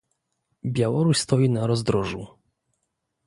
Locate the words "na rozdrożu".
1.49-2.27